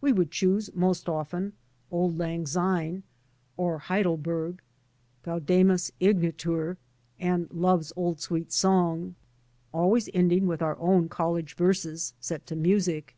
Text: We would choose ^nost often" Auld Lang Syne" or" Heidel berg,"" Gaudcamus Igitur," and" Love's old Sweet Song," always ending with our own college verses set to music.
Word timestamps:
We 0.00 0.14
would 0.14 0.30
choose 0.30 0.70
^nost 0.70 1.10
often" 1.10 1.52
Auld 1.90 2.16
Lang 2.18 2.46
Syne" 2.46 3.02
or" 3.58 3.78
Heidel 3.88 4.16
berg,"" 4.16 4.62
Gaudcamus 5.24 5.90
Igitur," 6.00 6.78
and" 7.20 7.52
Love's 7.52 7.92
old 7.94 8.18
Sweet 8.18 8.50
Song," 8.50 9.14
always 9.74 10.08
ending 10.14 10.46
with 10.46 10.62
our 10.62 10.78
own 10.78 11.10
college 11.10 11.54
verses 11.54 12.14
set 12.18 12.46
to 12.46 12.56
music. 12.56 13.14